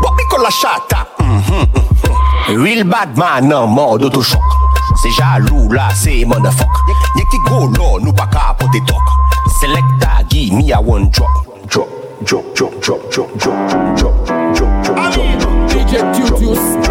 [0.00, 1.06] Bobico lasciata.
[2.48, 4.40] Real bad man en mode autochoc.
[5.02, 6.68] C'est jaloux là, c'est motherfuck.
[7.16, 8.96] Y'a qui go là, nous pas qu'à poter toc.
[9.60, 11.28] Selecta, give me a one drop.
[11.70, 11.88] Drop,
[12.24, 16.87] drop, drop, drop, drop, drop, drop, drop, drop, drop, drop, drop, drop, drop, drop,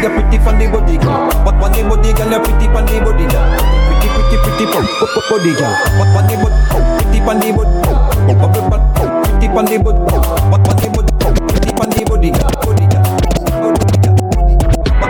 [0.00, 1.28] girl, you pretty funny body girl.
[1.44, 3.44] But funny body girl, you pretty funny body girl.
[3.86, 4.64] Pretty pretty pretty
[5.28, 5.74] body girl.
[5.98, 6.56] But funny body,
[7.00, 7.70] pretty funny body.
[9.24, 9.78] Pretty body.
[9.78, 10.88] But body,
[11.48, 12.30] pretty funny body.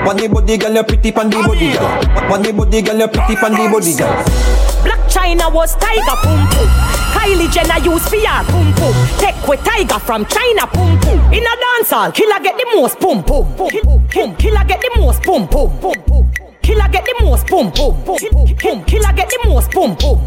[0.04, 2.02] Body body girl, you pretty funny body girl.
[2.28, 4.24] Funny body girl, you pretty funny body girl.
[4.82, 6.68] Blac Chyna was tiger pum pum.
[7.12, 8.94] Kylie Jenner use fear pum pum.
[9.50, 11.18] With tiger from China pum pum.
[11.34, 13.24] In a dance hall, killer get the most pum.
[13.24, 14.36] Pum pum.
[14.36, 15.24] Killer get the most.
[15.24, 15.68] Pum pum.
[16.62, 17.72] Killer get the most pum.
[17.72, 17.96] Pum.
[18.86, 20.18] Killer get the most pum pum.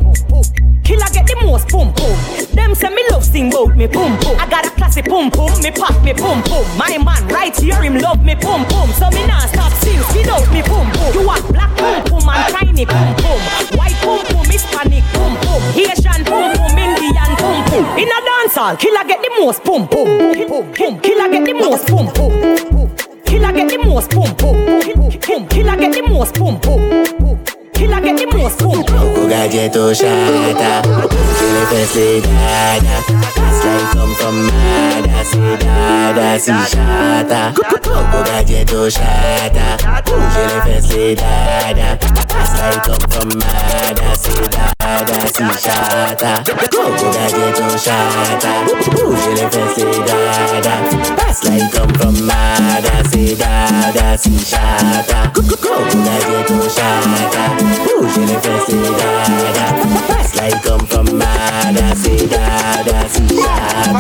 [0.83, 2.11] Killer get the most pum pum.
[2.51, 4.35] Them say me love sing bout me pum pum.
[4.38, 5.47] I got a classy pum pum.
[5.61, 6.66] Me pop me pum pum.
[6.77, 8.89] My man right here him love me pum pum.
[8.91, 9.47] So me nah
[18.64, 20.08] a dance hall, killer get the most pum pum.
[21.02, 22.31] Killer get the most pum pum.
[23.25, 24.56] Killer get the most pum pum.
[25.47, 26.80] Killer get the most pum pum.
[27.73, 29.14] Killer get the most pum pum.
[29.14, 30.81] Coco gadgeto shata
[31.69, 32.97] fesses les dada
[33.36, 39.78] That's like come from Mada C'est dada si chata Coco gadgeto shata
[40.66, 46.44] fesses les dada That's like come from Mada C'est dada chata, si chata.
[46.46, 48.52] Go ga get on chata.
[48.92, 50.76] Bouge les fesses, c'est dada.
[51.16, 55.31] Passe là, il tombe comme mada, c'est dada, si chata.
[55.34, 57.44] Go ga get on chata.
[57.84, 59.66] Bouge les fesses, c'est dada.
[60.08, 64.00] Passe là, il tombe comme mada, c'est dada, si chata.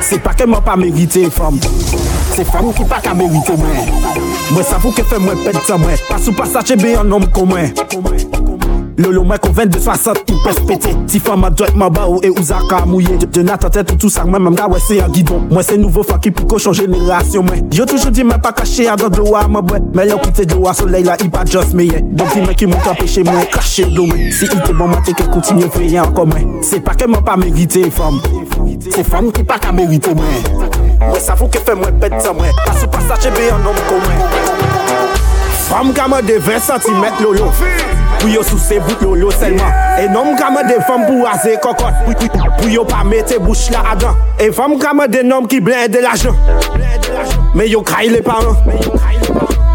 [0.00, 1.58] C'est pas que moi pas mérité, femme.
[2.34, 3.68] C'est femme qui pas qu'à mériter, moi.
[4.50, 5.90] Moi, ça vous que fait moi pète ça, moi.
[6.08, 7.58] Pas sous passage, bé un homme comme moi.
[8.98, 12.32] Lolo mwen kon 22-60, ou pes pete Ti fwa ma dwek ma ba ou e
[12.32, 15.44] ou zaka mouye Je na tante tout sa mwen, mwen mga wè se yon gidon
[15.52, 18.50] Mwen se nouvo fwa ki pou ko chan jenerasyon mwen Yo toujou di mwen pa
[18.58, 21.30] kache a do do a mwen bwen Mwen yo kite do a soley la, i
[21.30, 24.50] pa just meye Don ti mwen ki mwen ka peche mwen kache do mwen Si
[24.50, 28.18] ite bon mwen teke kontinye fweye anko mwen Se pa ke mwen pa merite fam
[28.82, 30.42] Se fam ki pa ka merite mwen
[31.06, 35.27] Mwen savou ke fe mwen pet sa mwen Pasou pasache be yon nom kon mwen
[35.68, 37.52] Fam kama de 20 cm lolo
[38.20, 38.42] Pou yo.
[38.42, 39.68] Sou se bout lolo selman
[40.00, 41.92] E nom kama de fam pou aze kokot
[42.58, 46.00] Pou yo pa mette bouch la adan E fam kama de nom ki blen de
[46.00, 46.32] l'ajan
[47.54, 48.56] Me yo kay le paran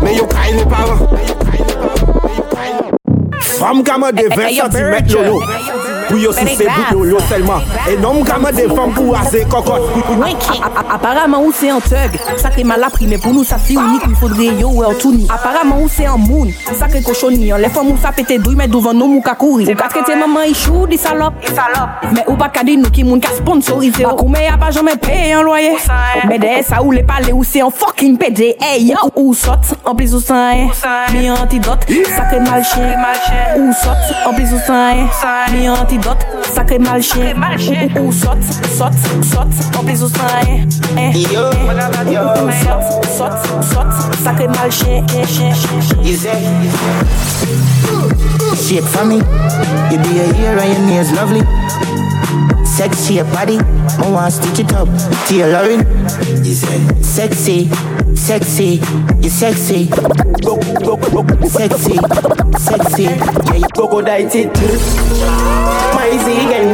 [0.01, 0.97] Me yo kay le paran
[3.53, 5.72] Fam kama de 20 cm lolo
[6.09, 7.63] Pou yo sou se bout yo yo selman.
[7.91, 9.89] Enom gaman defan pou ase kokot.
[10.89, 14.69] Aparaman ou se an teg Sakre malaprime pou nou sa fi unik Ou fodre yo
[14.69, 15.25] ou an touni.
[15.31, 17.61] Aparaman ou se an moun Sakre koshoni an.
[17.63, 20.49] Le fom ou sa pete douy Met douvan nou mou kakouri Ou kaske te maman
[20.51, 21.39] ichou di salop.
[22.13, 24.17] Me ou pa kade nou ki moun ka sponsorize Ou.
[24.19, 25.73] Koume ya pa jome peye an loye.
[26.29, 28.53] Me de sa ou le pale ou se an fokin pede.
[28.59, 30.85] E ou sot an plis ou san eh.
[31.13, 32.93] Mi antidot Sakre mal chen
[33.59, 35.25] Ou sot an plis ou san eh.
[35.53, 37.33] Mi antidot antidote Sacré mal chien.
[37.97, 38.43] Ou ou saute
[38.77, 38.93] saute
[39.23, 40.65] saute en plus eh,
[40.97, 41.13] eh, eh.
[41.13, 45.05] ou ça hein Ou saute saute saute Sacré mal chien
[48.55, 49.15] Shape for me.
[49.91, 52.02] You do your hair and your nails lovely
[52.73, 54.87] Sexy your body I want to stitch it up
[55.27, 55.85] Tailoring
[56.43, 57.69] You say Sexy
[58.15, 58.81] Sexy
[59.21, 59.85] You sexy.
[61.49, 61.97] Sexy
[62.57, 64.57] Sexy Yeah you crocodile it.
[65.93, 66.73] My again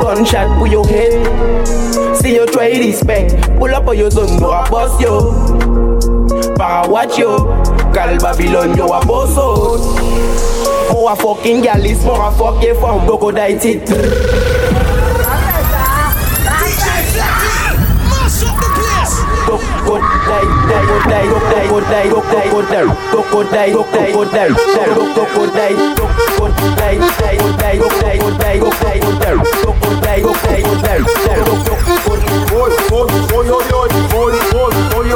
[0.00, 2.16] Gunshot for your head.
[2.16, 6.56] See you try respect Pull up on your zone go a boss yo.
[6.56, 7.36] Para watch yo.
[7.92, 10.33] Gal Babylon yo a boss oh.
[10.92, 13.88] More a fucking gal is more a fucking fun Crocodile it
[32.54, 35.13] Oi, oi, oi, oi, oi, oi, oi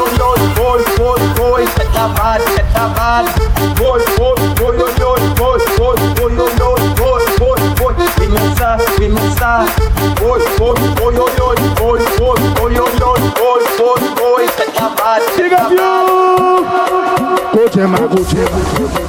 [17.78, 18.50] Go jam, go jam,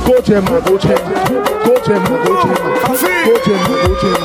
[0.06, 1.02] go jam, go jam,
[1.66, 4.18] go jam, go jam, go jam, go jam.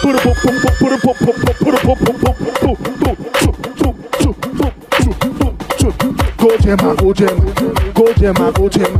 [0.00, 2.38] Put a pop, pop, pop, put a pop, pop, pop, put a pop, pop, pop,
[2.62, 3.18] pop,
[6.38, 7.36] Go jam, go jam,
[7.92, 8.92] go jam, go jam,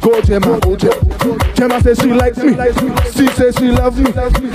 [0.00, 0.96] go jam, go jam.
[1.54, 2.56] Gemma says she likes me,
[3.12, 4.10] she says she loves me.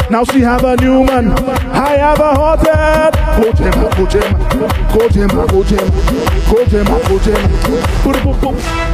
[0.09, 1.31] Now she have a new man,
[1.71, 3.13] I have a hot head.
[3.41, 4.33] Go jam, go jam,
[4.91, 5.87] go jam, go jam,
[6.51, 8.86] go jam, go jam.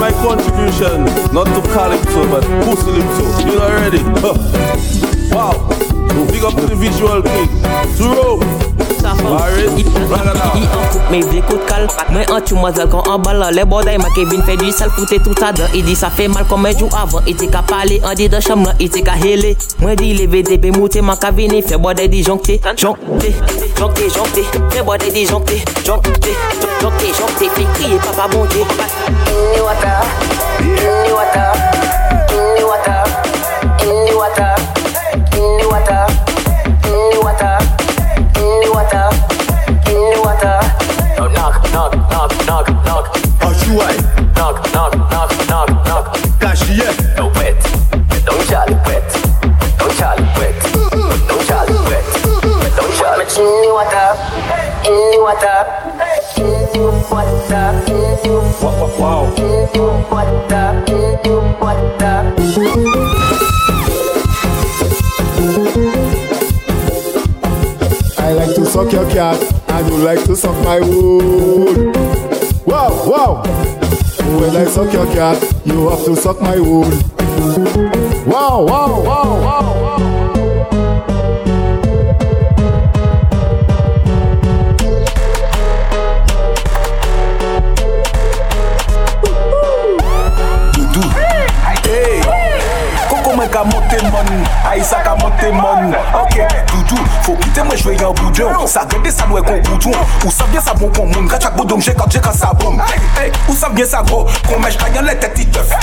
[0.00, 1.04] My contribution,
[1.34, 2.90] not to Calypso, but Pussy
[3.46, 3.98] You already?
[4.22, 4.34] Huh.
[5.30, 5.68] Wow.
[6.32, 7.48] Big up to the visual king.
[7.98, 8.69] To Rome.
[11.10, 14.42] Mais vle kout kal Mwen an tou mazel kon an balan Le boday ma Kevin
[14.46, 16.90] fè du sel foute tout a dan I di sa fè mal kon men jou
[16.98, 19.96] avan I te ka pale an di de cham lan I te ka hele Mwen
[20.00, 23.32] di leve de pe moute ma ka vini Fè boday di jonkte Jonkte,
[23.78, 26.34] jonkte, jonkte Fè boday di jonkte Jonkte,
[26.82, 28.66] jonkte, jonkte Fè kriye papa bonte
[29.30, 30.00] Inni wata
[30.60, 31.49] Inni wata
[54.86, 55.80] in the water.
[68.70, 71.94] suck your cat and you like to suck my wood.
[72.64, 73.42] Wow, wow.
[74.38, 76.94] When I suck your cat, you have to suck my wood.
[78.26, 80.09] Wow, wow, wow, wow, wow.
[94.02, 95.90] Ah, mon Ay ka monte mon
[96.22, 99.92] Ok, doudou, faut kite mwen jwe yon boudyon Sa gade sa lwe kon boudyon
[100.24, 102.80] Ou sa bie sa bon kon moun Gachak bodom jek ak jek an sa bom
[103.48, 105.74] Ou sa bie sa gro kon mèj kanyan le tèt iteuf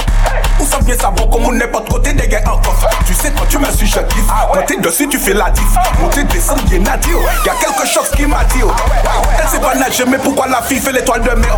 [0.59, 3.29] Ou sa bie sa bon kon moun nepot kote de gen an kof Tu sais
[3.29, 5.75] ah quand tu me suis je kiffe Monte dessus tu fais la diff.
[5.99, 8.91] Monte descendre bien nadir Y'a quelque chose qui m'attire oh.
[9.05, 11.57] ah Elle sait pas nager mais pourquoi la fille fait l'étoile de mer?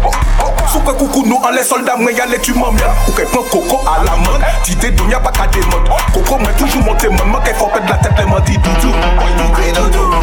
[0.71, 3.43] Sou que coucou nous en les soldats mwen y'a les tu m'emmerde Ou que prend
[3.43, 5.89] coco à la mode T'idée d'on y'a pas qu'à des modes.
[6.13, 7.27] Coco mwen toujou monte Mwen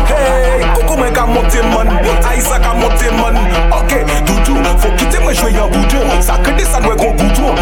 [0.06, 1.88] Hey, koukou mwen ka monte man.
[2.30, 3.36] Aisa ka monte man.
[3.72, 3.92] Ok,
[4.26, 7.54] doudou, fò kite mwen jwe yon boudou Sa kede sa sa sa moun boudou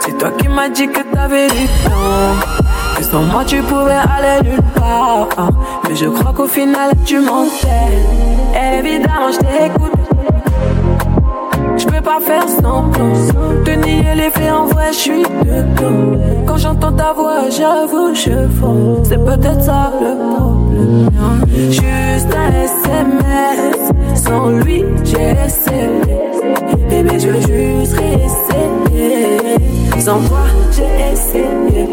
[0.00, 2.34] C'est toi qui m'as dit que t'avais du temps.
[2.96, 5.28] Que sans moi tu pouvais aller nulle part.
[5.88, 7.68] Mais je crois qu'au final tu mentais
[8.78, 9.97] Évidemment je t'écoute.
[12.08, 13.12] Pas faire semblant
[13.66, 18.48] Te nier les faits en vrai, je suis dedans Quand j'entends ta voix, j'avoue, je
[18.58, 19.02] fonds.
[19.04, 21.10] C'est peut-être ça le problème.
[21.70, 25.88] Juste un SMS Sans lui, j'ai essayé.
[26.88, 29.58] Bébé, je veux juste réessayer.
[29.98, 31.88] Sans toi, j'ai essayé.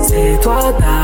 [0.00, 0.95] C'est toi d'abord,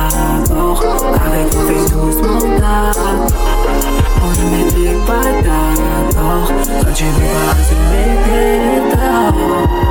[7.03, 8.17] Ciebie bardzo mnie
[8.91, 9.82] pytał